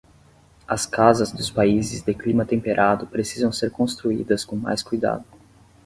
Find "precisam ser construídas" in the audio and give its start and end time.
3.05-4.43